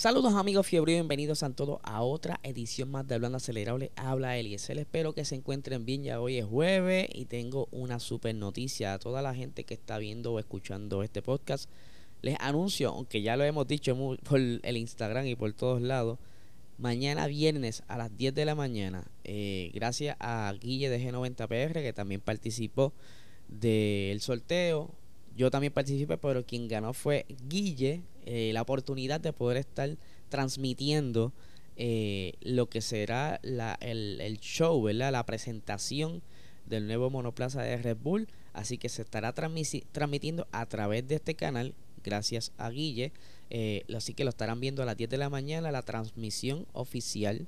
Saludos 0.00 0.32
amigos 0.32 0.66
fiebre, 0.66 0.94
bienvenidos 0.94 1.42
a 1.42 1.50
todos 1.50 1.78
a 1.82 2.00
otra 2.00 2.40
edición 2.42 2.90
más 2.90 3.06
de 3.06 3.16
Hablando 3.16 3.36
Acelerable. 3.36 3.92
Habla 3.96 4.38
Eliezer, 4.38 4.78
espero 4.78 5.12
que 5.12 5.26
se 5.26 5.34
encuentren 5.34 5.84
bien, 5.84 6.02
ya 6.04 6.22
hoy 6.22 6.38
es 6.38 6.46
jueves 6.46 7.06
y 7.12 7.26
tengo 7.26 7.68
una 7.70 8.00
super 8.00 8.34
noticia 8.34 8.94
a 8.94 8.98
toda 8.98 9.20
la 9.20 9.34
gente 9.34 9.64
que 9.64 9.74
está 9.74 9.98
viendo 9.98 10.32
o 10.32 10.38
escuchando 10.38 11.02
este 11.02 11.20
podcast. 11.20 11.68
Les 12.22 12.34
anuncio, 12.40 12.88
aunque 12.88 13.20
ya 13.20 13.36
lo 13.36 13.44
hemos 13.44 13.68
dicho 13.68 13.94
por 14.24 14.40
el 14.40 14.76
Instagram 14.78 15.26
y 15.26 15.34
por 15.34 15.52
todos 15.52 15.82
lados, 15.82 16.18
mañana 16.78 17.26
viernes 17.26 17.82
a 17.86 17.98
las 17.98 18.16
10 18.16 18.34
de 18.34 18.46
la 18.46 18.54
mañana, 18.54 19.04
eh, 19.24 19.70
gracias 19.74 20.16
a 20.18 20.50
Guille 20.58 20.88
de 20.88 20.98
G90PR 20.98 21.74
que 21.74 21.92
también 21.92 22.22
participó 22.22 22.94
del 23.48 24.22
sorteo, 24.22 24.94
yo 25.36 25.50
también 25.50 25.74
participé, 25.74 26.16
pero 26.16 26.42
quien 26.46 26.68
ganó 26.68 26.94
fue 26.94 27.26
Guille, 27.50 28.00
eh, 28.26 28.50
la 28.52 28.62
oportunidad 28.62 29.20
de 29.20 29.32
poder 29.32 29.56
estar 29.56 29.96
transmitiendo 30.28 31.32
eh, 31.76 32.34
lo 32.40 32.68
que 32.68 32.80
será 32.80 33.40
la, 33.42 33.78
el, 33.80 34.38
show, 34.40 34.82
¿verdad? 34.82 35.12
la 35.12 35.24
presentación 35.24 36.22
del 36.66 36.86
nuevo 36.86 37.10
monoplaza 37.10 37.62
de 37.62 37.76
Red 37.78 37.96
Bull. 37.96 38.28
Así 38.52 38.78
que 38.78 38.88
se 38.88 39.02
estará 39.02 39.32
transmitiendo 39.32 40.46
a 40.52 40.66
través 40.66 41.06
de 41.08 41.16
este 41.16 41.34
canal, 41.34 41.74
gracias 42.04 42.52
a 42.58 42.70
Guille. 42.70 43.12
Eh, 43.48 43.84
así 43.94 44.14
que 44.14 44.24
lo 44.24 44.30
estarán 44.30 44.60
viendo 44.60 44.82
a 44.82 44.86
las 44.86 44.96
10 44.96 45.10
de 45.10 45.18
la 45.18 45.30
mañana, 45.30 45.72
la 45.72 45.82
transmisión 45.82 46.66
oficial 46.72 47.46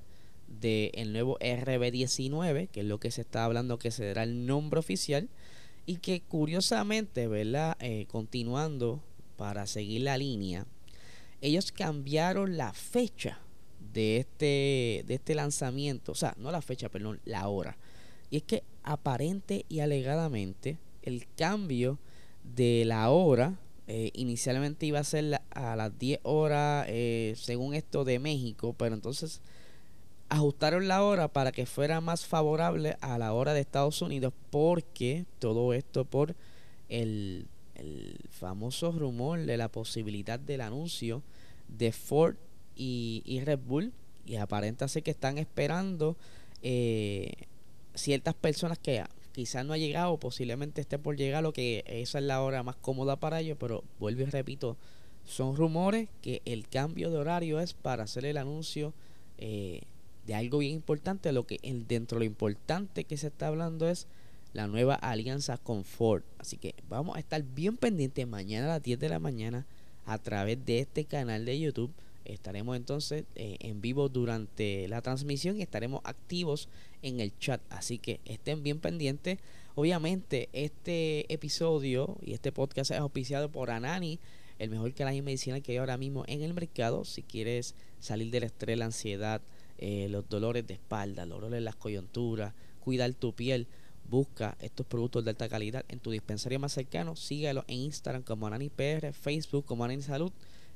del 0.49 1.13
nuevo 1.13 1.39
RB19, 1.39 2.69
que 2.69 2.81
es 2.81 2.87
lo 2.87 2.99
que 2.99 3.11
se 3.11 3.23
está 3.23 3.45
hablando 3.45 3.79
que 3.79 3.91
será 3.91 4.23
el 4.23 4.47
nombre 4.47 4.81
oficial. 4.81 5.29
Y 5.85 5.97
que 5.97 6.21
curiosamente, 6.21 7.27
¿verdad? 7.27 7.77
Continuando 8.07 9.03
para 9.43 9.67
seguir 9.67 10.03
la 10.03 10.17
línea, 10.17 10.67
ellos 11.41 11.73
cambiaron 11.73 12.57
la 12.57 12.73
fecha 12.73 13.41
de 13.93 14.19
este, 14.19 15.05
de 15.05 15.15
este 15.15 15.35
lanzamiento. 15.35 16.13
O 16.13 16.15
sea, 16.15 16.37
no 16.39 16.53
la 16.53 16.63
fecha, 16.63 16.89
perdón, 16.89 17.21
la 17.25 17.49
hora. 17.49 17.77
Y 18.31 18.37
es 18.37 18.45
que 18.45 18.63
aparente 18.85 19.67
y 19.69 19.81
alegadamente 19.81 20.79
el 21.03 21.27
cambio 21.37 21.99
de 22.55 22.85
la 22.87 23.11
hora 23.11 23.59
eh, 23.89 24.13
inicialmente 24.15 24.87
iba 24.87 25.01
a 25.01 25.05
ser 25.05 25.41
a 25.51 25.75
las 25.75 25.99
10 25.99 26.21
horas 26.23 26.87
eh, 26.89 27.35
según 27.37 27.75
esto 27.75 28.05
de 28.05 28.21
México, 28.21 28.77
pero 28.79 28.95
entonces 28.95 29.41
ajustaron 30.29 30.87
la 30.87 31.03
hora 31.03 31.27
para 31.27 31.51
que 31.51 31.67
fuera 31.67 32.01
más 32.01 32.27
favorable 32.27 32.97
a 33.01 33.19
la 33.19 33.33
hora 33.33 33.55
de 33.55 33.61
Estados 33.61 34.03
Unidos 34.03 34.33
porque 34.51 35.27
todo 35.41 35.73
esto 35.73 36.05
por 36.05 36.37
el, 36.89 37.49
famoso 38.31 38.93
rumor 38.93 39.41
de 39.41 39.57
la 39.57 39.69
posibilidad 39.69 40.39
del 40.39 40.61
anuncio 40.61 41.23
de 41.69 41.93
Ford 41.93 42.37
y, 42.77 43.41
Red 43.45 43.61
Bull 43.61 43.93
y 44.25 44.37
aparenta 44.37 44.89
ser 44.89 45.03
que 45.03 45.11
están 45.11 45.39
esperando 45.39 46.17
eh, 46.63 47.33
ciertas 47.95 48.35
personas 48.35 48.79
que 48.79 49.05
quizás 49.33 49.65
no 49.65 49.73
ha 49.73 49.79
llegado, 49.79 50.17
posiblemente 50.19 50.81
esté 50.81 50.99
por 50.99 51.17
llegar, 51.17 51.43
lo 51.43 51.53
que 51.53 51.85
esa 51.87 52.19
es 52.19 52.25
la 52.25 52.43
hora 52.43 52.63
más 52.63 52.77
cómoda 52.77 53.17
para 53.17 53.41
ellos, 53.41 53.57
pero 53.59 53.83
vuelvo 53.99 54.23
y 54.23 54.27
repito, 54.27 54.77
son 55.25 55.57
rumores 55.57 56.09
que 56.21 56.43
el 56.45 56.69
cambio 56.69 57.11
de 57.11 57.17
horario 57.17 57.61
es 57.61 57.75
para 57.75 58.05
hacer 58.05 58.25
el 58.25 58.37
anuncio 58.37 58.93
eh, 59.39 59.83
de 60.27 60.35
algo 60.35 60.59
bien 60.59 60.73
importante. 60.73 61.33
Lo 61.33 61.47
que 61.47 61.59
dentro 61.89 62.19
de 62.19 62.25
lo 62.25 62.31
importante 62.31 63.05
que 63.05 63.17
se 63.17 63.29
está 63.29 63.49
hablando 63.49 63.89
es 63.89 64.07
la 64.53 64.67
nueva 64.67 64.95
alianza 64.95 65.59
con 65.59 65.85
Ford. 65.85 66.23
Así 66.39 66.57
que 66.57 66.75
vamos 66.89 67.17
a 67.17 67.21
estar 67.21 67.43
bien 67.43 67.77
pendientes 67.77 68.27
mañana 68.27 68.67
a 68.67 68.75
las 68.75 68.83
10 68.83 68.99
de 68.99 69.09
la 69.09 69.19
mañana 69.19 69.67
a 70.05 70.19
través 70.19 70.65
de 70.65 70.81
este 70.81 71.05
canal 71.05 71.45
de 71.45 71.59
YouTube. 71.59 71.93
Estaremos 72.25 72.77
entonces 72.77 73.25
eh, 73.35 73.57
en 73.61 73.81
vivo 73.81 74.09
durante 74.09 74.87
la 74.89 75.03
transmisión 75.03 75.59
y 75.59 75.63
estaremos 75.63 76.01
activos 76.05 76.69
en 77.03 77.21
el 77.21 77.37
chat. 77.39 77.61
Así 77.71 77.99
que 77.99 78.21
estén 78.25 78.63
bien 78.63 78.79
pendientes. 78.79 79.39
Obviamente 79.75 80.49
este 80.53 81.33
episodio 81.33 82.19
y 82.21 82.35
este 82.35 82.53
podcast 82.53 82.91
es 82.91 82.99
auspiciado 82.99 83.51
por 83.51 83.71
Anani, 83.71 84.19
el 84.59 84.71
mejor 84.71 84.93
canal 84.95 85.21
medicinal 85.23 85.63
que 85.63 85.73
hay 85.73 85.79
ahora 85.79 85.97
mismo 85.97 86.25
en 86.29 86.43
el 86.43 86.55
mercado. 86.55 87.05
Si 87.05 87.23
quieres 87.23 87.75
salir 87.99 88.31
del 88.31 88.45
estrés, 88.45 88.79
la 88.79 88.85
ansiedad, 88.85 89.41
eh, 89.79 90.09
los 90.11 90.29
dolores 90.29 90.67
de 90.67 90.75
espalda, 90.75 91.27
los 91.27 91.39
dolores 91.39 91.59
de 91.59 91.65
las 91.65 91.77
coyunturas, 91.77 92.55
cuidar 92.81 93.13
tu 93.15 93.33
piel. 93.33 93.67
Busca 94.13 94.59
estos 94.61 94.85
productos 94.85 95.25
de 95.25 95.31
alta 95.31 95.49
calidad 95.49 95.87
en 95.89 95.99
tu 95.99 96.11
dispensario 96.11 96.61
más 96.61 96.73
cercano. 96.73 97.17
Síguelo 97.17 97.65
en 97.67 97.79
Instagram 97.79 98.23
como 98.23 98.47
AnaniPR, 98.47 99.11
Facebook 99.15 99.65
como 99.65 99.85
Anani 99.85 100.03
Salud 100.03 100.31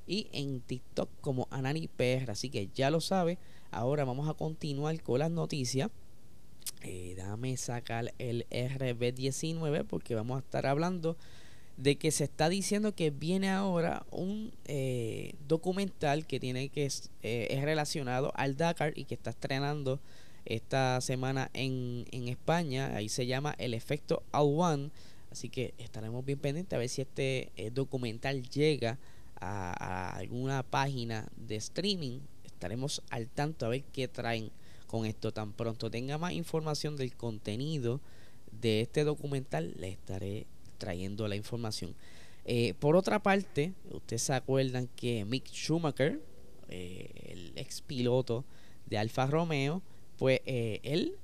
y 0.07 0.29
en 0.33 0.63
TikTok 0.63 1.11
como 1.21 1.47
AnaniPR. 1.51 2.31
Así 2.31 2.49
que 2.49 2.71
ya 2.75 2.91
lo 2.91 3.03
sabes. 3.03 3.37
Ahora 3.71 4.07
vamos 4.07 4.27
a 4.31 4.33
continuar 4.33 5.03
con 5.03 5.19
las 5.19 5.31
noticias. 5.31 5.91
Eh, 6.81 7.13
dame 7.19 7.59
sacar 7.59 8.15
el 8.19 8.47
RB19 8.49 9.85
porque 9.85 10.15
vamos 10.15 10.39
a 10.39 10.41
estar 10.41 10.65
hablando 10.65 11.19
de 11.77 11.97
que 11.97 12.13
se 12.13 12.25
está 12.25 12.49
diciendo 12.49 12.95
que 12.95 13.11
viene 13.11 13.51
ahora 13.51 14.07
un 14.11 14.51
eh, 14.65 15.35
documental 15.47 16.27
que 16.27 16.41
tiene 16.41 16.71
que 16.71 16.87
eh, 17.23 17.49
es, 17.51 17.63
relacionado 17.63 18.33
al 18.35 18.57
Dakar 18.57 18.95
y 18.97 19.05
que 19.05 19.15
está 19.15 19.29
estrenando 19.29 20.01
esta 20.47 21.01
semana 21.01 21.51
en, 21.53 22.07
en 22.11 22.29
España. 22.29 22.95
Ahí 22.97 23.09
se 23.09 23.27
llama 23.27 23.55
El 23.59 23.75
efecto 23.75 24.23
All 24.33 24.55
One. 24.57 24.91
Así 25.31 25.49
que 25.49 25.75
estaremos 25.79 26.25
bien 26.25 26.39
pendientes 26.39 26.75
a 26.75 26.79
ver 26.79 26.89
si 26.89 27.03
este 27.03 27.53
eh, 27.57 27.71
documental 27.71 28.43
llega 28.49 28.99
a, 29.41 30.17
alguna 30.17 30.63
página 30.63 31.29
de 31.37 31.57
streaming. 31.57 32.21
Estaremos 32.45 33.03
al 33.11 33.29
tanto 33.29 33.67
a 33.67 33.69
ver 33.69 33.85
qué 33.93 34.09
traen 34.09 34.51
con 34.87 35.05
esto. 35.05 35.33
Tan 35.33 35.53
pronto 35.53 35.91
tenga 35.91 36.19
más 36.19 36.33
información 36.33 36.97
del 36.97 37.15
contenido 37.15 38.01
de 38.61 38.81
este 38.81 39.05
documental, 39.05 39.75
le 39.79 39.89
estaré 39.89 40.47
trayendo 40.79 41.29
la 41.29 41.37
información. 41.37 41.95
Eh, 42.45 42.75
por 42.79 42.97
otra 42.97 43.23
parte, 43.23 43.75
ustedes 43.91 44.23
se 44.23 44.33
acuerdan 44.33 44.89
que 44.97 45.25
Mick 45.25 45.49
Schumacher, 45.49 46.21
eh, 46.69 47.11
el 47.27 47.53
ex 47.57 47.83
piloto 47.83 48.45
de 48.87 48.99
Alfa 48.99 49.27
Romeo, 49.27 49.83
pues 50.19 50.41
eh, 50.47 50.81
él 50.83 51.17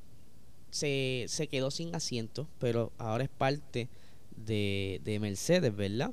se, 0.71 1.27
se, 1.29 1.49
quedó 1.49 1.71
sin 1.71 1.95
asiento, 1.95 2.49
pero 2.59 2.93
ahora 2.99 3.25
es 3.25 3.31
parte 3.31 3.89
de, 4.37 5.01
de 5.05 5.19
Mercedes, 5.19 5.75
¿verdad? 5.75 6.13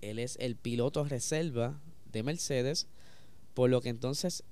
Él 0.00 0.18
es 0.18 0.36
el 0.40 0.56
piloto 0.56 1.04
reserva 1.04 1.80
de 2.12 2.22
Mercedes, 2.22 2.86
por 3.54 3.70
lo 3.70 3.80
que 3.80 3.88
entonces 3.88 4.44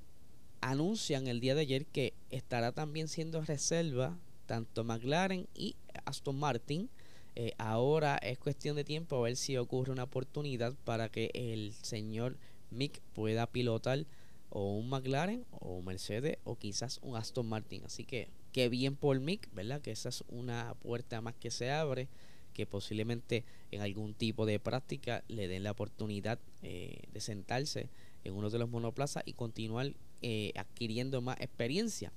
anuncian 0.60 1.26
el 1.26 1.40
día 1.40 1.54
de 1.54 1.62
ayer 1.62 1.86
que 1.86 2.12
estará 2.30 2.72
también 2.72 3.08
siendo 3.08 3.40
reserva 3.40 4.18
tanto 4.46 4.84
McLaren 4.84 5.48
y 5.54 5.76
Aston 6.04 6.36
Martin 6.36 6.90
eh, 7.36 7.52
ahora 7.58 8.16
es 8.16 8.38
cuestión 8.38 8.76
de 8.76 8.84
tiempo 8.84 9.16
a 9.16 9.22
ver 9.22 9.36
si 9.36 9.56
ocurre 9.56 9.92
una 9.92 10.04
oportunidad 10.04 10.74
para 10.84 11.08
que 11.08 11.30
el 11.32 11.72
señor 11.72 12.36
Mick 12.70 13.00
pueda 13.14 13.46
pilotar 13.46 14.04
o 14.50 14.76
un 14.76 14.88
McLaren 14.88 15.44
o 15.50 15.76
un 15.76 15.84
Mercedes 15.84 16.38
o 16.44 16.56
quizás 16.56 16.98
un 17.02 17.16
Aston 17.16 17.48
Martin. 17.48 17.84
Así 17.84 18.04
que 18.04 18.28
qué 18.52 18.68
bien 18.68 18.96
por 18.96 19.18
Mick, 19.20 19.52
¿verdad? 19.54 19.80
Que 19.80 19.90
esa 19.90 20.08
es 20.08 20.24
una 20.28 20.74
puerta 20.80 21.20
más 21.20 21.34
que 21.34 21.50
se 21.50 21.70
abre, 21.70 22.08
que 22.52 22.66
posiblemente 22.66 23.44
en 23.70 23.80
algún 23.80 24.14
tipo 24.14 24.46
de 24.46 24.58
práctica 24.58 25.24
le 25.28 25.48
den 25.48 25.62
la 25.62 25.70
oportunidad 25.70 26.38
eh, 26.62 27.02
de 27.12 27.20
sentarse 27.20 27.88
en 28.24 28.34
uno 28.34 28.50
de 28.50 28.58
los 28.58 28.68
monoplazas 28.68 29.22
y 29.24 29.32
continuar 29.32 29.92
eh, 30.22 30.52
adquiriendo 30.56 31.20
más 31.22 31.40
experiencia. 31.40 32.12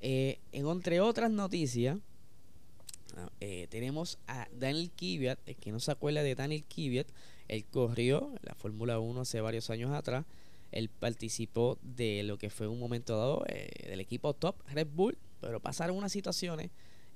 en 0.00 0.38
entre 0.52 1.00
otras 1.00 1.30
noticias, 1.30 1.98
Ah, 3.16 3.30
eh, 3.40 3.66
tenemos 3.70 4.18
a 4.26 4.48
Daniel 4.52 4.90
Kvyat, 4.90 5.38
el 5.46 5.56
que 5.56 5.72
no 5.72 5.80
se 5.80 5.90
acuerda 5.90 6.22
de 6.22 6.34
Daniel 6.34 6.64
Kvyat, 6.64 7.08
él 7.48 7.64
corrió 7.64 8.32
la 8.42 8.54
Fórmula 8.54 8.98
1 8.98 9.22
hace 9.22 9.40
varios 9.40 9.70
años 9.70 9.92
atrás, 9.92 10.24
él 10.72 10.88
participó 10.88 11.78
de 11.82 12.22
lo 12.22 12.38
que 12.38 12.50
fue 12.50 12.66
un 12.68 12.78
momento 12.78 13.16
dado 13.16 13.44
eh, 13.48 13.70
del 13.88 14.00
equipo 14.00 14.34
top 14.34 14.56
Red 14.68 14.88
Bull, 14.92 15.18
pero 15.40 15.60
pasaron 15.60 15.96
unas 15.96 16.12
situaciones 16.12 16.70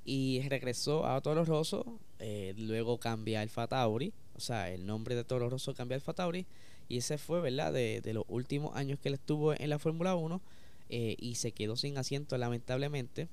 y 0.04 0.40
regresó 0.48 1.06
a 1.06 1.20
Toro 1.20 1.44
Rosso, 1.44 1.98
eh, 2.18 2.54
luego 2.56 2.98
cambia 2.98 3.42
el 3.42 3.50
Fatauri, 3.50 4.12
o 4.34 4.40
sea, 4.40 4.70
el 4.70 4.86
nombre 4.86 5.14
de 5.14 5.24
Toro 5.24 5.48
Rosso 5.48 5.74
cambia 5.74 5.94
al 5.94 6.00
Fatauri 6.00 6.46
Y 6.88 6.98
ese 6.98 7.18
fue, 7.18 7.40
¿verdad? 7.40 7.72
De, 7.72 8.00
los 8.12 8.24
últimos 8.28 8.74
años 8.74 8.98
que 8.98 9.08
él 9.08 9.14
estuvo 9.14 9.52
en 9.52 9.70
la 9.70 9.78
Fórmula 9.78 10.16
1 10.16 10.40
eh, 10.88 11.16
y 11.18 11.36
se 11.36 11.52
quedó 11.52 11.76
sin 11.76 11.98
asiento 11.98 12.36
lamentablemente. 12.38 13.28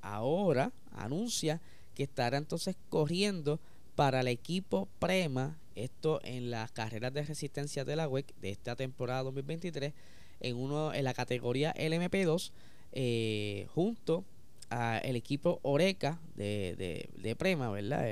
Ahora 0.00 0.72
anuncia 0.90 1.60
que 1.94 2.02
estará 2.02 2.38
entonces 2.38 2.74
corriendo 2.88 3.60
para 4.02 4.22
el 4.22 4.26
equipo 4.26 4.88
Prema, 4.98 5.56
esto 5.76 6.18
en 6.24 6.50
las 6.50 6.72
carreras 6.72 7.14
de 7.14 7.22
resistencia 7.22 7.84
de 7.84 7.94
la 7.94 8.08
WEC 8.08 8.34
de 8.40 8.50
esta 8.50 8.74
temporada 8.74 9.22
2023, 9.22 9.92
en, 10.40 10.56
uno, 10.56 10.92
en 10.92 11.04
la 11.04 11.14
categoría 11.14 11.72
LMP2, 11.74 12.50
eh, 12.94 13.68
junto 13.72 14.24
al 14.70 15.14
equipo 15.14 15.60
Oreca 15.62 16.18
de, 16.34 17.08
de, 17.14 17.36
Prema, 17.36 17.70
¿verdad? 17.70 18.04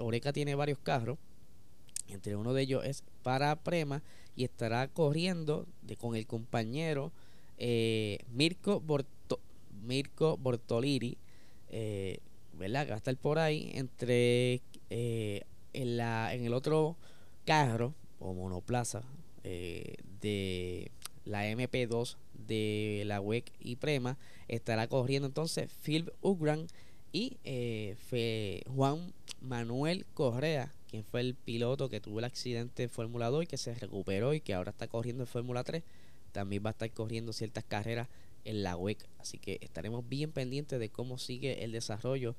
Oreca 0.00 0.32
tiene 0.32 0.56
varios 0.56 0.80
carros, 0.80 1.18
entre 2.08 2.34
uno 2.34 2.52
de 2.52 2.62
ellos 2.62 2.84
es 2.84 3.04
para 3.22 3.54
Prema 3.54 4.02
y 4.34 4.42
estará 4.42 4.88
corriendo 4.88 5.68
con 6.00 6.16
el 6.16 6.26
compañero 6.26 7.12
eh, 7.58 8.18
Mirko, 8.32 8.82
Mirko 9.84 10.36
Bortoliri, 10.36 11.16
eh, 11.70 12.18
¿verdad? 12.54 12.86
Que 12.86 12.90
va 12.90 12.96
a 12.96 12.98
estar 12.98 13.16
por 13.16 13.38
ahí 13.38 13.70
entre 13.74 14.62
eh, 14.90 15.42
en, 15.72 15.96
la, 15.96 16.34
en 16.34 16.44
el 16.44 16.54
otro 16.54 16.96
carro 17.44 17.94
o 18.18 18.34
monoplaza 18.34 19.02
eh, 19.44 19.94
de 20.20 20.90
la 21.24 21.48
MP2 21.50 22.16
de 22.34 23.02
la 23.06 23.20
WEC 23.20 23.52
y 23.58 23.76
Prema 23.76 24.18
estará 24.48 24.86
corriendo 24.88 25.26
entonces 25.26 25.70
Phil 25.82 26.12
Ugran 26.20 26.66
y 27.12 27.38
Juan 28.68 29.12
Manuel 29.40 30.06
Correa 30.14 30.72
quien 30.88 31.04
fue 31.04 31.20
el 31.20 31.34
piloto 31.34 31.88
que 31.88 32.00
tuvo 32.00 32.20
el 32.20 32.24
accidente 32.24 32.84
en 32.84 32.90
Fórmula 32.90 33.30
2 33.30 33.44
y 33.44 33.46
que 33.46 33.56
se 33.56 33.74
recuperó 33.74 34.34
y 34.34 34.40
que 34.40 34.54
ahora 34.54 34.70
está 34.70 34.86
corriendo 34.86 35.24
en 35.24 35.28
Fórmula 35.28 35.64
3 35.64 35.82
también 36.32 36.62
va 36.64 36.70
a 36.70 36.72
estar 36.72 36.90
corriendo 36.92 37.32
ciertas 37.32 37.64
carreras 37.64 38.08
en 38.44 38.62
la 38.62 38.76
WEC. 38.76 39.08
Así 39.18 39.38
que 39.38 39.58
estaremos 39.62 40.08
bien 40.08 40.32
pendientes 40.32 40.78
de 40.78 40.90
cómo 40.90 41.18
sigue 41.18 41.64
el 41.64 41.72
desarrollo 41.72 42.36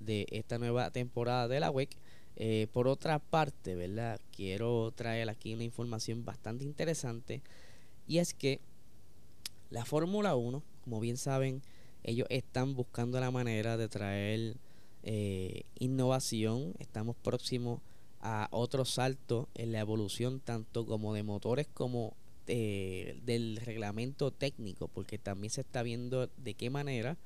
de 0.00 0.26
esta 0.30 0.58
nueva 0.58 0.90
temporada 0.90 1.48
de 1.48 1.60
la 1.60 1.70
WEC. 1.70 1.96
Eh, 2.36 2.68
por 2.72 2.88
otra 2.88 3.18
parte, 3.18 3.74
¿verdad? 3.74 4.20
Quiero 4.34 4.92
traer 4.92 5.28
aquí 5.28 5.54
una 5.54 5.64
información 5.64 6.24
bastante 6.24 6.64
interesante. 6.64 7.42
Y 8.06 8.18
es 8.18 8.34
que 8.34 8.60
la 9.68 9.84
Fórmula 9.84 10.34
1, 10.34 10.62
como 10.82 11.00
bien 11.00 11.16
saben, 11.16 11.62
ellos 12.02 12.26
están 12.30 12.74
buscando 12.74 13.20
la 13.20 13.30
manera 13.30 13.76
de 13.76 13.88
traer 13.88 14.56
eh, 15.02 15.62
innovación. 15.78 16.74
Estamos 16.78 17.16
próximos 17.16 17.80
a 18.20 18.48
otro 18.50 18.84
salto 18.84 19.48
en 19.54 19.72
la 19.72 19.80
evolución 19.80 20.40
tanto 20.40 20.86
como 20.86 21.14
de 21.14 21.22
motores 21.22 21.66
como 21.72 22.14
eh, 22.46 23.20
del 23.24 23.58
reglamento 23.64 24.30
técnico, 24.30 24.88
porque 24.88 25.18
también 25.18 25.50
se 25.50 25.60
está 25.60 25.82
viendo 25.82 26.26
de 26.26 26.54
qué 26.54 26.68
manera 26.68 27.16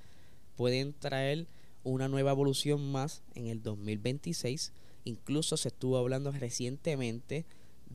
pueden 0.56 0.92
traer 0.92 1.46
una 1.84 2.08
nueva 2.08 2.32
evolución 2.32 2.90
más 2.90 3.22
en 3.34 3.46
el 3.46 3.62
2026. 3.62 4.72
Incluso 5.04 5.56
se 5.56 5.69
estuvo 5.69 5.98
hablando 5.98 6.32
recientemente 6.32 7.46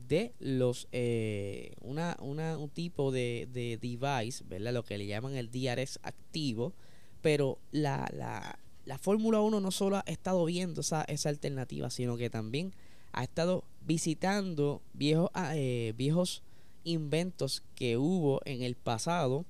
de 0.08 0.32
los 0.38 0.88
eh, 0.92 1.74
una, 1.80 2.16
una, 2.20 2.56
un 2.56 2.70
tipo 2.70 3.12
de, 3.12 3.48
de, 3.52 3.76
device, 3.76 4.44
¿verdad? 4.48 4.72
Lo 4.72 4.84
que 4.84 4.98
le 4.98 5.06
llaman 5.06 5.36
el 5.36 5.50
DRS 5.50 5.98
activo, 6.02 6.72
pero 7.20 7.58
la, 7.70 8.08
la, 8.12 8.58
la 8.86 8.98
Fórmula 8.98 9.40
1 9.40 9.60
no 9.60 9.70
solo 9.70 9.96
ha 9.96 10.04
estado 10.06 10.44
viendo 10.44 10.80
esa, 10.80 11.02
esa 11.04 11.28
alternativa, 11.28 11.90
sino 11.90 12.16
que 12.16 12.30
también 12.30 12.72
ha 13.12 13.24
estado 13.24 13.64
visitando 13.86 14.82
viejos, 14.92 15.30
ah, 15.34 15.56
eh, 15.56 15.94
viejos 15.96 16.42
inventos 16.84 17.62
que 17.74 17.96
hubo 17.96 18.40
en 18.44 18.62
el 18.62 18.76
pasado. 18.76 19.44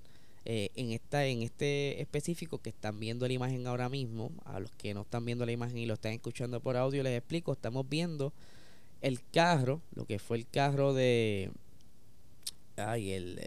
Eh, 0.47 0.71
en, 0.75 0.93
esta, 0.93 1.27
en 1.27 1.43
este 1.43 2.01
específico 2.01 2.59
que 2.59 2.71
están 2.71 2.99
viendo 2.99 3.27
la 3.27 3.35
imagen 3.35 3.67
ahora 3.67 3.89
mismo, 3.89 4.33
a 4.45 4.59
los 4.59 4.71
que 4.73 4.95
no 4.95 5.03
están 5.03 5.25
viendo 5.25 5.45
la 5.45 5.53
imagen 5.53 5.77
y 5.77 5.87
lo 5.87 5.95
están 5.95 6.13
escuchando 6.13 6.61
por 6.61 6.77
audio, 6.77 7.03
les 7.03 7.19
explico, 7.19 7.53
estamos 7.53 7.87
viendo 7.89 8.33
el 9.03 9.21
carro, 9.31 9.83
lo 9.95 10.07
que 10.07 10.19
fue 10.19 10.39
el 10.39 10.47
carro 10.47 10.95
de... 10.95 11.51
Ay, 12.77 13.13
el, 13.13 13.39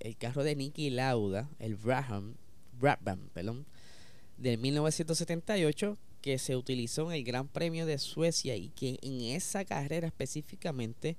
el, 0.00 0.16
carro 0.18 0.44
de 0.44 0.54
Nicky 0.54 0.90
Lauda, 0.90 1.48
el 1.58 1.76
Brabham, 1.76 2.34
Brabham, 2.78 3.30
perdón, 3.32 3.64
de 4.36 4.58
1978, 4.58 5.96
que 6.20 6.38
se 6.38 6.56
utilizó 6.56 7.10
en 7.10 7.16
el 7.16 7.24
Gran 7.24 7.48
Premio 7.48 7.86
de 7.86 7.98
Suecia 7.98 8.54
y 8.56 8.68
que 8.68 8.98
en 9.00 9.22
esa 9.22 9.64
carrera 9.64 10.06
específicamente 10.06 11.16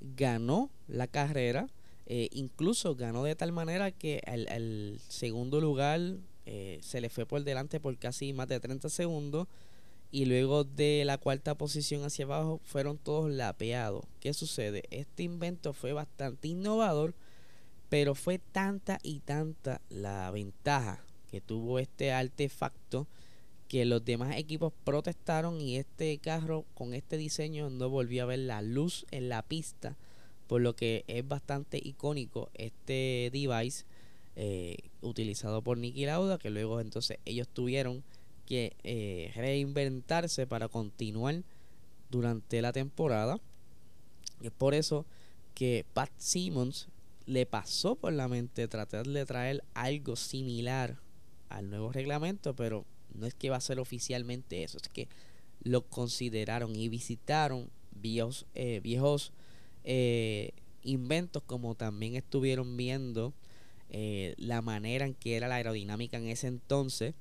ganó 0.00 0.70
la 0.86 1.08
carrera, 1.08 1.68
eh, 2.06 2.28
incluso 2.32 2.94
ganó 2.94 3.24
de 3.24 3.34
tal 3.34 3.52
manera 3.52 3.90
que 3.90 4.22
el, 4.26 5.00
segundo 5.08 5.60
lugar 5.60 6.00
eh, 6.46 6.78
se 6.80 7.00
le 7.00 7.10
fue 7.10 7.26
por 7.26 7.42
delante 7.42 7.80
por 7.80 7.98
casi 7.98 8.32
más 8.32 8.48
de 8.48 8.60
30 8.60 8.88
segundos 8.88 9.48
y 10.12 10.24
luego 10.24 10.64
de 10.64 11.04
la 11.04 11.18
cuarta 11.18 11.56
posición 11.56 12.04
hacia 12.04 12.24
abajo 12.24 12.60
fueron 12.64 12.96
todos 12.96 13.30
lapeados. 13.30 14.04
¿Qué 14.20 14.32
sucede? 14.34 14.84
Este 14.90 15.24
invento 15.24 15.72
fue 15.72 15.92
bastante 15.92 16.48
innovador, 16.48 17.14
pero 17.88 18.14
fue 18.14 18.38
tanta 18.38 18.98
y 19.02 19.20
tanta 19.20 19.80
la 19.88 20.30
ventaja 20.30 21.04
que 21.28 21.40
tuvo 21.40 21.80
este 21.80 22.12
artefacto 22.12 23.08
que 23.68 23.84
los 23.84 24.04
demás 24.04 24.36
equipos 24.36 24.72
protestaron 24.84 25.60
y 25.60 25.76
este 25.76 26.16
carro 26.18 26.64
con 26.74 26.94
este 26.94 27.16
diseño 27.16 27.68
no 27.68 27.90
volvió 27.90 28.22
a 28.22 28.26
ver 28.26 28.38
la 28.38 28.62
luz 28.62 29.06
en 29.10 29.28
la 29.28 29.42
pista, 29.42 29.96
por 30.46 30.60
lo 30.60 30.76
que 30.76 31.04
es 31.08 31.26
bastante 31.26 31.80
icónico 31.82 32.50
este 32.54 33.30
device 33.32 33.84
eh, 34.36 34.76
utilizado 35.00 35.62
por 35.62 35.78
Nicky 35.78 36.06
Lauda, 36.06 36.38
que 36.38 36.50
luego 36.50 36.80
entonces 36.80 37.18
ellos 37.24 37.48
tuvieron 37.48 38.04
que 38.44 38.76
eh, 38.84 39.32
reinventarse 39.34 40.46
para 40.46 40.68
continuar 40.68 41.42
durante 42.10 42.62
la 42.62 42.72
temporada. 42.72 43.40
Y 44.40 44.46
es 44.46 44.52
por 44.52 44.74
eso 44.74 45.06
que 45.54 45.84
Pat 45.94 46.10
Simmons 46.18 46.88
le 47.24 47.46
pasó 47.46 47.96
por 47.96 48.12
la 48.12 48.28
mente 48.28 48.68
tratar 48.68 49.06
de 49.06 49.26
traer 49.26 49.64
algo 49.74 50.16
similar 50.16 51.00
al 51.48 51.70
nuevo 51.70 51.92
reglamento, 51.92 52.54
pero 52.54 52.84
no 53.14 53.26
es 53.26 53.34
que 53.34 53.50
va 53.50 53.56
a 53.56 53.60
ser 53.60 53.80
oficialmente 53.80 54.62
eso, 54.62 54.78
es 54.78 54.88
que 54.88 55.08
lo 55.62 55.82
consideraron 55.82 56.76
y 56.76 56.88
visitaron 56.88 57.70
viejos, 57.90 58.46
eh, 58.54 58.80
viejos 58.82 59.32
eh, 59.86 60.50
inventos 60.82 61.42
como 61.44 61.74
también 61.74 62.16
estuvieron 62.16 62.76
viendo 62.76 63.32
eh, 63.88 64.34
la 64.36 64.60
manera 64.60 65.06
en 65.06 65.14
que 65.14 65.36
era 65.36 65.48
la 65.48 65.54
aerodinámica 65.54 66.18
en 66.18 66.26
ese 66.26 66.48
entonces. 66.48 67.14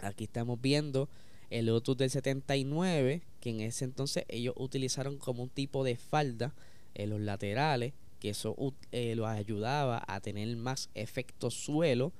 Aquí 0.00 0.24
estamos 0.24 0.60
viendo 0.60 1.08
el 1.50 1.66
Lotus 1.66 1.96
del 1.96 2.10
79, 2.10 3.22
que 3.40 3.50
en 3.50 3.60
ese 3.60 3.84
entonces 3.84 4.24
ellos 4.28 4.54
utilizaron 4.56 5.18
como 5.18 5.44
un 5.44 5.48
tipo 5.50 5.84
de 5.84 5.96
falda 5.96 6.54
en 6.94 7.10
los 7.10 7.20
laterales, 7.20 7.92
que 8.20 8.30
eso 8.30 8.56
los 8.90 9.28
ayudaba 9.28 10.02
a 10.08 10.20
tener 10.20 10.56
más 10.56 10.90
efecto 10.94 11.50
suelo 11.50 12.12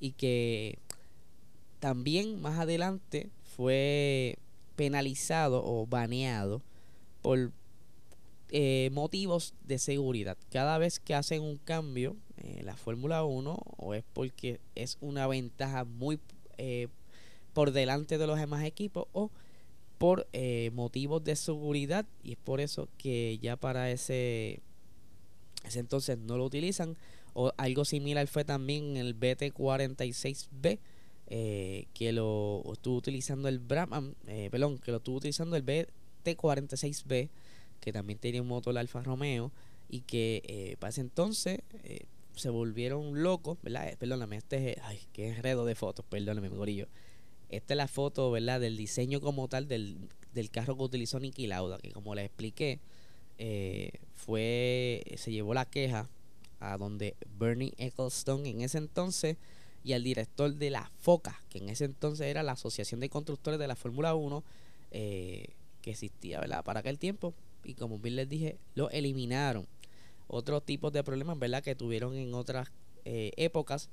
y 0.00 0.12
que 0.12 0.78
también 1.78 2.40
más 2.40 2.58
adelante 2.58 3.30
fue 3.56 4.38
penalizado 4.76 5.62
o 5.64 5.86
baneado 5.86 6.62
por 7.20 7.52
eh, 8.52 8.90
motivos 8.92 9.54
de 9.64 9.78
seguridad. 9.78 10.36
Cada 10.50 10.78
vez 10.78 11.00
que 11.00 11.14
hacen 11.14 11.42
un 11.42 11.56
cambio 11.58 12.16
en 12.36 12.64
la 12.66 12.76
Fórmula 12.76 13.24
1 13.24 13.58
o 13.76 13.94
es 13.94 14.04
porque 14.12 14.60
es 14.74 14.98
una 15.00 15.26
ventaja 15.26 15.84
muy 15.84 16.20
eh, 16.58 16.86
por 17.54 17.72
delante 17.72 18.18
de 18.18 18.26
los 18.26 18.38
demás 18.38 18.64
equipos 18.64 19.06
o 19.12 19.30
por 19.98 20.28
eh, 20.32 20.70
motivos 20.74 21.24
de 21.24 21.34
seguridad 21.36 22.06
y 22.22 22.32
es 22.32 22.38
por 22.38 22.60
eso 22.60 22.88
que 22.98 23.38
ya 23.40 23.56
para 23.56 23.90
ese, 23.90 24.60
ese 25.64 25.80
entonces 25.80 26.18
no 26.18 26.36
lo 26.36 26.44
utilizan 26.44 26.96
o 27.34 27.52
algo 27.56 27.84
similar 27.84 28.26
fue 28.26 28.44
también 28.44 28.96
el 28.96 29.18
BT46B 29.18 30.78
eh, 31.34 31.86
que 31.94 32.12
lo 32.12 32.62
estuvo 32.72 32.96
utilizando 32.96 33.48
el 33.48 33.58
Brabham, 33.58 34.14
eh, 34.26 34.48
perdón, 34.50 34.76
que 34.76 34.90
lo 34.90 34.98
estuvo 34.98 35.16
utilizando 35.16 35.56
el 35.56 35.64
BT46B, 35.64 37.30
que 37.82 37.92
también 37.92 38.18
tenía 38.18 38.40
un 38.40 38.48
motor 38.48 38.78
Alfa 38.78 39.02
Romeo, 39.02 39.52
y 39.90 40.00
que 40.00 40.42
eh, 40.46 40.76
para 40.78 40.88
ese 40.88 41.02
entonces 41.02 41.58
se 42.34 42.48
volvieron 42.48 43.22
locos, 43.22 43.58
¿verdad? 43.60 43.94
Perdóname, 43.98 44.36
este 44.36 44.72
es, 44.72 44.78
ay, 44.84 45.00
qué 45.12 45.28
enredo 45.28 45.66
de 45.66 45.74
fotos, 45.74 46.06
perdóname, 46.08 46.48
gorillo. 46.48 46.88
Esta 47.50 47.74
es 47.74 47.76
la 47.76 47.88
foto, 47.88 48.30
¿verdad? 48.30 48.58
Del 48.58 48.78
diseño 48.78 49.20
como 49.20 49.48
tal 49.48 49.68
del, 49.68 49.98
del 50.32 50.50
carro 50.50 50.78
que 50.78 50.84
utilizó 50.84 51.20
Nicky 51.20 51.46
Lauda, 51.46 51.76
que 51.76 51.92
como 51.92 52.14
les 52.14 52.24
expliqué, 52.24 52.80
fue, 54.14 55.02
se 55.16 55.30
llevó 55.30 55.52
la 55.52 55.66
queja 55.66 56.08
a 56.62 56.78
donde 56.78 57.16
Bernie 57.38 57.74
Ecclestone 57.76 58.48
en 58.48 58.60
ese 58.60 58.78
entonces 58.78 59.36
y 59.84 59.94
al 59.94 60.04
director 60.04 60.54
de 60.54 60.70
la 60.70 60.90
FOCA, 61.00 61.42
que 61.48 61.58
en 61.58 61.68
ese 61.68 61.84
entonces 61.84 62.28
era 62.28 62.42
la 62.44 62.52
Asociación 62.52 63.00
de 63.00 63.08
Constructores 63.08 63.58
de 63.58 63.66
la 63.66 63.74
Fórmula 63.74 64.14
1, 64.14 64.44
eh, 64.92 65.48
que 65.80 65.90
existía 65.90 66.40
¿verdad? 66.40 66.62
para 66.64 66.80
aquel 66.80 66.98
tiempo. 66.98 67.34
Y 67.64 67.74
como 67.74 67.98
bien 67.98 68.16
les 68.16 68.28
dije, 68.28 68.58
lo 68.74 68.90
eliminaron. 68.90 69.66
otros 70.28 70.64
tipos 70.64 70.92
de 70.92 71.04
problemas, 71.04 71.38
¿verdad? 71.38 71.62
Que 71.62 71.74
tuvieron 71.74 72.16
en 72.16 72.34
otras 72.34 72.68
eh, 73.04 73.32
épocas. 73.36 73.90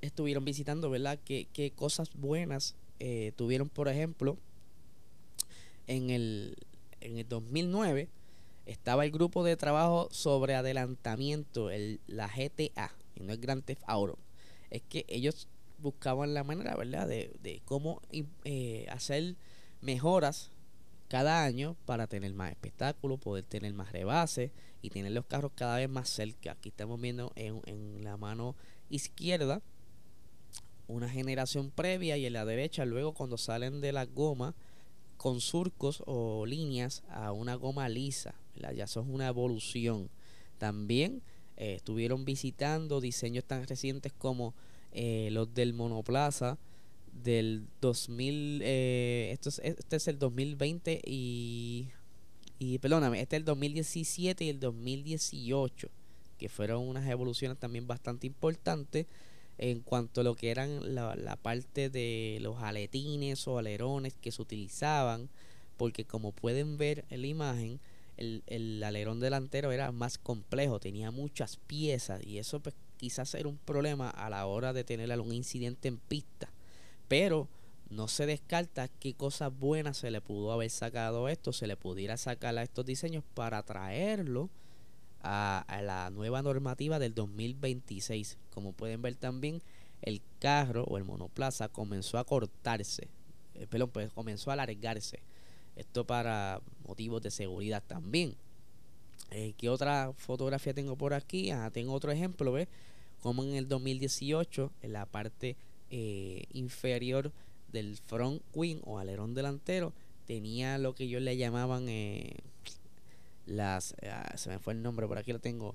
Estuvieron 0.00 0.44
visitando, 0.44 0.90
¿verdad? 0.90 1.18
¿Qué, 1.24 1.48
qué 1.52 1.72
cosas 1.72 2.10
buenas 2.14 2.76
eh, 3.00 3.32
tuvieron, 3.36 3.68
por 3.68 3.88
ejemplo, 3.88 4.36
en 5.86 6.10
el, 6.10 6.56
en 7.00 7.18
el 7.18 7.28
2009 7.28 8.08
estaba 8.66 9.04
el 9.04 9.10
grupo 9.10 9.42
de 9.42 9.56
trabajo 9.56 10.08
sobre 10.12 10.54
adelantamiento, 10.54 11.70
el, 11.70 11.98
la 12.06 12.28
GTA, 12.28 12.94
y 13.16 13.22
no 13.22 13.32
el 13.32 13.38
Grand 13.38 13.64
Theft 13.64 13.82
Auto. 13.86 14.18
Es 14.70 14.82
que 14.82 15.04
ellos 15.08 15.48
buscaban 15.78 16.34
la 16.34 16.44
manera, 16.44 16.76
¿verdad?, 16.76 17.08
de, 17.08 17.32
de 17.42 17.62
cómo 17.64 18.02
eh, 18.44 18.86
hacer 18.90 19.34
mejoras 19.80 20.50
cada 21.10 21.42
año 21.42 21.76
para 21.86 22.06
tener 22.06 22.32
más 22.34 22.52
espectáculos, 22.52 23.18
poder 23.18 23.44
tener 23.44 23.74
más 23.74 23.90
rebases 23.90 24.52
y 24.80 24.90
tener 24.90 25.10
los 25.10 25.26
carros 25.26 25.50
cada 25.56 25.76
vez 25.76 25.90
más 25.90 26.08
cerca. 26.08 26.52
Aquí 26.52 26.68
estamos 26.68 27.00
viendo 27.00 27.32
en, 27.34 27.60
en 27.66 28.04
la 28.04 28.16
mano 28.16 28.54
izquierda 28.90 29.60
una 30.86 31.08
generación 31.08 31.72
previa 31.72 32.16
y 32.16 32.26
en 32.26 32.32
la 32.32 32.44
derecha 32.44 32.84
luego 32.84 33.12
cuando 33.12 33.38
salen 33.38 33.80
de 33.80 33.90
la 33.90 34.06
goma 34.06 34.54
con 35.16 35.40
surcos 35.40 36.00
o 36.06 36.46
líneas 36.46 37.02
a 37.08 37.32
una 37.32 37.56
goma 37.56 37.88
lisa. 37.88 38.36
Ya 38.54 38.84
eso 38.84 39.00
es 39.00 39.06
una 39.08 39.26
evolución. 39.26 40.10
También 40.58 41.22
eh, 41.56 41.74
estuvieron 41.74 42.24
visitando 42.24 43.00
diseños 43.00 43.44
tan 43.44 43.66
recientes 43.66 44.12
como 44.12 44.54
eh, 44.92 45.28
los 45.32 45.52
del 45.52 45.74
monoplaza 45.74 46.56
del 47.22 47.66
2000, 47.80 48.60
eh, 48.62 49.30
esto 49.32 49.48
es, 49.48 49.60
este 49.60 49.96
es 49.96 50.08
el 50.08 50.18
2020 50.18 51.00
y, 51.04 51.88
y 52.58 52.78
perdóname, 52.78 53.20
este 53.20 53.36
es 53.36 53.40
el 53.40 53.44
2017 53.44 54.44
y 54.44 54.48
el 54.48 54.60
2018, 54.60 55.88
que 56.38 56.48
fueron 56.48 56.88
unas 56.88 57.08
evoluciones 57.08 57.58
también 57.58 57.86
bastante 57.86 58.26
importantes 58.26 59.06
en 59.58 59.80
cuanto 59.80 60.22
a 60.22 60.24
lo 60.24 60.36
que 60.36 60.50
eran 60.50 60.94
la, 60.94 61.14
la 61.16 61.36
parte 61.36 61.90
de 61.90 62.38
los 62.40 62.62
aletines 62.62 63.46
o 63.46 63.58
alerones 63.58 64.14
que 64.14 64.32
se 64.32 64.40
utilizaban, 64.40 65.28
porque 65.76 66.06
como 66.06 66.32
pueden 66.32 66.78
ver 66.78 67.04
en 67.10 67.20
la 67.20 67.26
imagen, 67.26 67.80
el, 68.16 68.42
el, 68.46 68.82
alerón 68.82 69.20
delantero 69.20 69.72
era 69.72 69.92
más 69.92 70.18
complejo, 70.18 70.80
tenía 70.80 71.10
muchas 71.10 71.56
piezas 71.56 72.24
y 72.24 72.38
eso 72.38 72.60
pues, 72.60 72.74
quizás 72.96 73.34
era 73.34 73.48
un 73.48 73.56
problema 73.56 74.10
a 74.10 74.28
la 74.28 74.46
hora 74.46 74.72
de 74.72 74.84
tener 74.84 75.10
algún 75.10 75.32
incidente 75.32 75.88
en 75.88 75.98
pista. 75.98 76.50
Pero 77.10 77.48
no 77.88 78.06
se 78.06 78.24
descarta 78.24 78.86
qué 78.86 79.14
cosas 79.14 79.52
buenas 79.58 79.96
se 79.96 80.12
le 80.12 80.20
pudo 80.20 80.52
haber 80.52 80.70
sacado 80.70 81.28
esto, 81.28 81.52
se 81.52 81.66
le 81.66 81.76
pudiera 81.76 82.16
sacar 82.16 82.56
a 82.56 82.62
estos 82.62 82.86
diseños 82.86 83.24
para 83.34 83.64
traerlo 83.64 84.48
a, 85.20 85.64
a 85.66 85.82
la 85.82 86.10
nueva 86.10 86.40
normativa 86.40 87.00
del 87.00 87.12
2026. 87.12 88.38
Como 88.54 88.70
pueden 88.70 89.02
ver 89.02 89.16
también, 89.16 89.60
el 90.02 90.22
carro 90.38 90.84
o 90.84 90.98
el 90.98 91.04
monoplaza 91.04 91.68
comenzó 91.68 92.16
a 92.18 92.24
cortarse, 92.24 93.08
eh, 93.56 93.66
perdón, 93.68 93.90
pues 93.90 94.12
comenzó 94.12 94.50
a 94.50 94.52
alargarse. 94.52 95.18
Esto 95.74 96.06
para 96.06 96.60
motivos 96.86 97.22
de 97.22 97.32
seguridad 97.32 97.82
también. 97.84 98.36
Eh, 99.32 99.54
¿Qué 99.58 99.68
otra 99.68 100.12
fotografía 100.16 100.74
tengo 100.74 100.94
por 100.94 101.12
aquí? 101.12 101.50
Ah, 101.50 101.72
tengo 101.72 101.92
otro 101.92 102.12
ejemplo, 102.12 102.52
¿ves? 102.52 102.68
Como 103.20 103.42
en 103.42 103.56
el 103.56 103.66
2018, 103.66 104.70
en 104.82 104.92
la 104.92 105.06
parte 105.06 105.56
eh, 105.90 106.44
inferior 106.52 107.32
del 107.72 107.96
front 107.96 108.42
wing 108.54 108.78
o 108.84 108.98
alerón 108.98 109.34
delantero 109.34 109.92
tenía 110.26 110.78
lo 110.78 110.94
que 110.94 111.04
ellos 111.04 111.22
le 111.22 111.36
llamaban 111.36 111.88
eh, 111.88 112.36
las 113.46 113.94
ah, 114.08 114.36
se 114.36 114.50
me 114.50 114.58
fue 114.58 114.72
el 114.72 114.82
nombre 114.82 115.06
por 115.06 115.18
aquí 115.18 115.32
lo 115.32 115.40
tengo. 115.40 115.74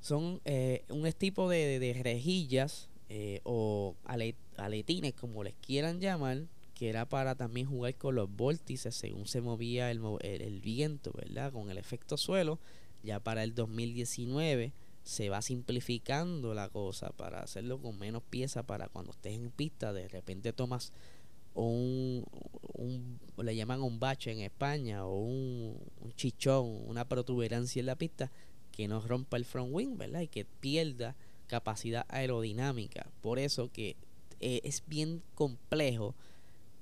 Son 0.00 0.40
eh, 0.44 0.84
un 0.88 1.10
tipo 1.12 1.48
de, 1.48 1.78
de 1.78 1.92
rejillas 1.94 2.88
o 3.44 3.94
aletines 4.56 5.14
como 5.14 5.44
les 5.44 5.54
quieran 5.54 6.00
llamar 6.00 6.42
que 6.74 6.88
era 6.88 7.08
para 7.08 7.36
también 7.36 7.66
jugar 7.66 7.94
con 7.94 8.16
los 8.16 8.28
vórtices 8.28 8.94
según 8.96 9.26
se 9.26 9.40
movía 9.40 9.90
el, 9.92 10.00
el, 10.22 10.42
el 10.42 10.60
viento 10.60 11.12
verdad 11.12 11.52
con 11.52 11.70
el 11.70 11.78
efecto 11.78 12.16
suelo 12.16 12.58
ya 13.04 13.20
para 13.20 13.44
el 13.44 13.54
2019 13.54 14.72
se 15.06 15.28
va 15.28 15.40
simplificando 15.40 16.52
la 16.52 16.68
cosa 16.68 17.10
para 17.10 17.40
hacerlo 17.40 17.80
con 17.80 17.96
menos 17.96 18.24
piezas 18.24 18.64
para 18.64 18.88
cuando 18.88 19.12
estés 19.12 19.34
en 19.34 19.52
pista 19.52 19.92
de 19.92 20.08
repente 20.08 20.52
tomas 20.52 20.92
un, 21.54 22.24
un 22.72 23.20
le 23.36 23.54
llaman 23.54 23.82
un 23.82 24.00
bache 24.00 24.32
en 24.32 24.40
España 24.40 25.06
o 25.06 25.20
un, 25.20 25.78
chichón, 26.16 26.82
una 26.88 27.08
protuberancia 27.08 27.78
en 27.78 27.86
la 27.86 27.94
pista 27.94 28.32
que 28.72 28.88
no 28.88 29.00
rompa 29.00 29.36
el 29.36 29.44
front 29.44 29.72
wing, 29.72 29.96
¿verdad? 29.96 30.22
Y 30.22 30.28
que 30.28 30.44
pierda 30.44 31.14
capacidad 31.46 32.04
aerodinámica. 32.08 33.06
Por 33.22 33.38
eso 33.38 33.70
que 33.72 33.94
eh, 34.40 34.60
es 34.64 34.82
bien 34.88 35.22
complejo 35.36 36.16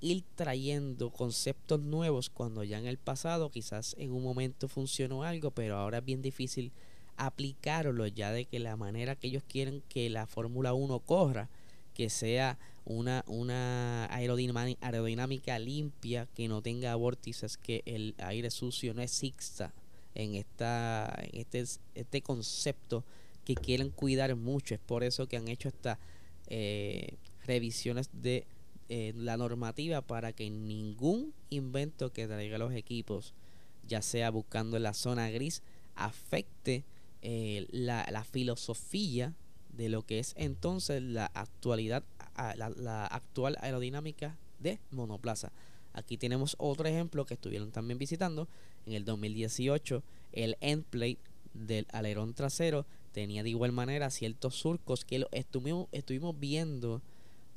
ir 0.00 0.24
trayendo 0.34 1.10
conceptos 1.10 1.80
nuevos 1.80 2.30
cuando 2.30 2.64
ya 2.64 2.78
en 2.78 2.86
el 2.86 2.96
pasado 2.96 3.50
quizás 3.50 3.94
en 3.98 4.12
un 4.12 4.22
momento 4.22 4.66
funcionó 4.66 5.24
algo, 5.24 5.50
pero 5.50 5.76
ahora 5.76 5.98
es 5.98 6.04
bien 6.06 6.22
difícil 6.22 6.72
aplicarlo 7.16 8.06
ya 8.06 8.32
de 8.32 8.44
que 8.44 8.58
la 8.58 8.76
manera 8.76 9.16
que 9.16 9.28
ellos 9.28 9.42
quieren 9.48 9.82
que 9.88 10.10
la 10.10 10.26
Fórmula 10.26 10.74
1 10.74 11.00
corra, 11.00 11.48
que 11.94 12.10
sea 12.10 12.58
una, 12.84 13.24
una 13.26 14.06
aerodinámica, 14.14 15.58
limpia, 15.58 16.26
que 16.34 16.48
no 16.48 16.62
tenga 16.62 16.94
vórtices, 16.96 17.56
que 17.56 17.82
el 17.86 18.14
aire 18.18 18.50
sucio 18.50 18.94
no 18.94 19.02
exista 19.02 19.72
en, 20.14 20.34
esta, 20.34 21.14
en 21.18 21.40
este, 21.40 21.64
este 21.94 22.22
concepto 22.22 23.04
que 23.44 23.54
quieren 23.54 23.90
cuidar 23.90 24.34
mucho. 24.36 24.74
Es 24.74 24.80
por 24.80 25.04
eso 25.04 25.26
que 25.26 25.36
han 25.36 25.48
hecho 25.48 25.68
estas 25.68 25.98
eh, 26.48 27.16
revisiones 27.46 28.10
de 28.12 28.46
eh, 28.88 29.12
la 29.16 29.36
normativa 29.36 30.02
para 30.02 30.32
que 30.32 30.50
ningún 30.50 31.32
invento 31.50 32.12
que 32.12 32.26
traiga 32.26 32.58
los 32.58 32.72
equipos, 32.74 33.32
ya 33.86 34.02
sea 34.02 34.30
buscando 34.30 34.78
la 34.78 34.92
zona 34.92 35.30
gris, 35.30 35.62
afecte 35.94 36.84
eh, 37.26 37.66
la, 37.70 38.06
la, 38.12 38.22
filosofía 38.22 39.32
de 39.70 39.88
lo 39.88 40.02
que 40.02 40.18
es 40.18 40.34
entonces 40.36 41.02
la 41.02 41.24
actualidad, 41.24 42.04
la, 42.36 42.68
la, 42.68 43.06
actual 43.06 43.56
aerodinámica 43.62 44.36
de 44.60 44.78
monoplaza. 44.90 45.50
Aquí 45.94 46.18
tenemos 46.18 46.54
otro 46.58 46.86
ejemplo 46.86 47.24
que 47.24 47.32
estuvieron 47.32 47.72
también 47.72 47.98
visitando. 47.98 48.46
En 48.84 48.92
el 48.92 49.06
2018, 49.06 50.02
el 50.32 50.58
end 50.60 50.84
plate 50.84 51.16
del 51.54 51.86
alerón 51.92 52.34
trasero 52.34 52.84
tenía 53.12 53.42
de 53.42 53.48
igual 53.48 53.72
manera 53.72 54.10
ciertos 54.10 54.56
surcos 54.56 55.06
que 55.06 55.20
lo 55.20 55.28
estuvimos, 55.32 55.88
estuvimos 55.92 56.38
viendo 56.38 57.00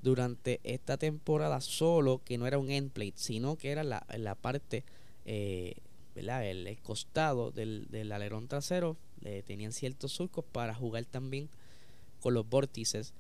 durante 0.02 0.62
esta 0.64 0.96
temporada 0.96 1.60
solo 1.60 2.22
que 2.24 2.38
no 2.38 2.48
era 2.48 2.58
un 2.58 2.72
end 2.72 2.92
plate, 2.92 3.16
sino 3.18 3.58
que 3.58 3.72
era 3.72 3.84
la, 3.84 4.08
la 4.18 4.36
parte, 4.36 4.86
eh. 5.26 5.76
El, 6.16 6.30
el, 6.30 6.78
costado 6.82 7.52
del, 7.52 7.86
del 7.92 8.12
alerón 8.12 8.48
trasero 8.48 8.98
tenían 9.46 9.72
ciertos 9.72 10.12
surcos 10.12 10.46
para 10.52 10.74
jugar 10.74 11.06
también 11.06 11.50
con 12.22 12.34
los 12.34 12.48
vórtices. 12.48 13.14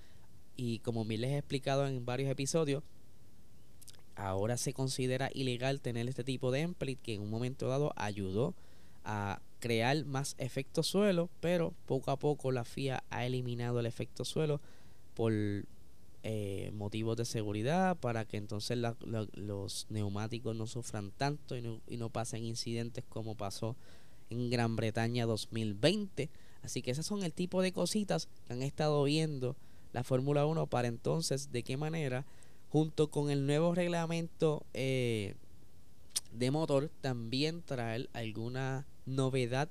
Y 0.55 0.79
como 0.79 1.05
me 1.05 1.17
les 1.17 1.31
he 1.31 1.37
explicado 1.37 1.87
en 1.87 2.05
varios 2.05 2.31
episodios, 2.31 2.83
ahora 4.15 4.57
se 4.57 4.73
considera 4.73 5.29
ilegal 5.33 5.79
tener 5.79 6.07
este 6.07 6.23
tipo 6.23 6.51
de 6.51 6.61
emplit 6.61 6.99
que 7.01 7.13
en 7.13 7.21
un 7.21 7.29
momento 7.29 7.67
dado 7.67 7.93
ayudó 7.95 8.55
a 9.05 9.39
crear 9.59 10.05
más 10.05 10.35
efecto 10.37 10.83
suelo, 10.83 11.29
pero 11.39 11.73
poco 11.85 12.11
a 12.11 12.17
poco 12.17 12.51
la 12.51 12.65
FIA 12.65 13.03
ha 13.09 13.25
eliminado 13.25 13.79
el 13.79 13.85
efecto 13.85 14.25
suelo 14.25 14.59
por 15.15 15.33
eh, 16.23 16.71
motivos 16.73 17.15
de 17.15 17.25
seguridad 17.25 17.95
para 17.95 18.25
que 18.25 18.37
entonces 18.37 18.77
la, 18.77 18.95
los 19.05 19.87
neumáticos 19.89 20.55
no 20.55 20.67
sufran 20.67 21.11
tanto 21.11 21.55
y 21.55 21.61
no, 21.61 21.79
y 21.87 21.97
no 21.97 22.09
pasen 22.09 22.43
incidentes 22.43 23.03
como 23.07 23.35
pasó 23.35 23.75
en 24.29 24.49
Gran 24.49 24.75
Bretaña 24.75 25.25
2020. 25.25 26.29
Así 26.63 26.81
que 26.81 26.91
esas 26.91 27.05
son 27.05 27.23
el 27.23 27.33
tipo 27.33 27.61
de 27.61 27.71
cositas 27.71 28.27
que 28.45 28.53
han 28.53 28.61
estado 28.61 29.03
viendo 29.03 29.55
la 29.93 30.03
Fórmula 30.03 30.45
1 30.45 30.67
para 30.67 30.87
entonces 30.87 31.51
de 31.51 31.63
qué 31.63 31.77
manera, 31.77 32.25
junto 32.69 33.09
con 33.09 33.29
el 33.29 33.45
nuevo 33.45 33.73
reglamento 33.73 34.65
eh, 34.73 35.35
de 36.33 36.51
motor, 36.51 36.91
también 37.01 37.61
traer 37.61 38.09
alguna 38.13 38.85
novedad 39.05 39.69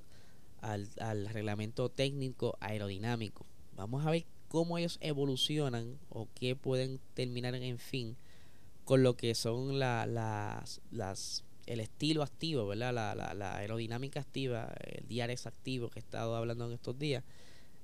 al, 0.61 0.89
al 1.01 1.29
reglamento 1.29 1.89
técnico 1.89 2.57
aerodinámico. 2.61 3.47
Vamos 3.77 4.07
a 4.07 4.11
ver 4.11 4.25
cómo 4.49 4.79
ellos 4.79 4.99
evolucionan 5.01 5.99
o 6.09 6.29
qué 6.35 6.57
pueden 6.57 6.99
terminar 7.15 7.55
en 7.55 7.79
fin 7.79 8.17
con 8.87 9.03
lo 9.03 9.17
que 9.17 9.35
son 9.35 9.79
la, 9.81 10.07
las, 10.07 10.81
las 10.93 11.45
el 11.67 11.81
estilo 11.81 12.23
activo, 12.23 12.67
¿verdad? 12.67 12.95
La, 12.95 13.15
la, 13.15 13.35
la, 13.35 13.57
aerodinámica 13.57 14.21
activa, 14.21 14.73
el 14.81 15.07
DRS 15.09 15.47
activo 15.47 15.91
que 15.91 15.99
he 15.99 16.03
estado 16.03 16.37
hablando 16.37 16.67
en 16.67 16.73
estos 16.73 16.99
días 16.99 17.25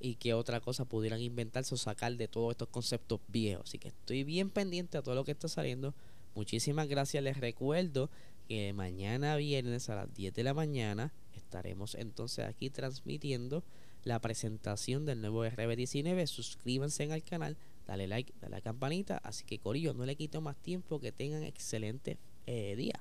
y 0.01 0.17
que 0.17 0.35
otra 0.35 0.61
cosa 0.61 0.85
pudieran 0.85 1.21
inventarse 1.21 1.75
o 1.75 1.79
sacar 1.79 2.17
de 2.17 2.29
todos 2.29 2.53
estos 2.53 2.69
conceptos 2.69 3.21
viejos. 3.29 3.65
Así 3.69 3.79
que 3.79 3.89
estoy 3.89 4.25
bien 4.25 4.51
pendiente 4.51 4.99
a 4.99 5.03
todo 5.03 5.15
lo 5.15 5.25
que 5.25 5.33
está 5.33 5.49
saliendo. 5.49 5.95
Muchísimas 6.35 6.89
gracias. 6.89 7.23
Les 7.23 7.39
recuerdo 7.39 8.11
que 8.49 8.73
mañana 8.73 9.37
viernes 9.37 9.89
a 9.91 9.97
las 9.97 10.15
10 10.15 10.35
de 10.35 10.43
la 10.43 10.55
mañana 10.55 11.13
estaremos 11.35 11.95
entonces 11.95 12.47
aquí 12.47 12.71
transmitiendo 12.71 13.63
la 14.05 14.19
presentación 14.21 15.07
del 15.07 15.21
nuevo 15.21 15.45
RB19. 15.45 16.27
Suscríbanse 16.27 17.13
al 17.13 17.23
canal, 17.23 17.57
dale 17.87 18.09
like, 18.09 18.33
dale 18.41 18.57
a 18.57 18.59
la 18.59 18.63
campanita. 18.63 19.19
Así 19.19 19.45
que 19.45 19.59
Corillo, 19.59 19.95
no 19.95 20.05
le 20.05 20.17
quito 20.17 20.41
más 20.41 20.57
tiempo, 20.57 20.99
que 20.99 21.13
tengan 21.13 21.43
excelente 21.45 22.19
eh, 22.47 22.75
día. 22.77 23.01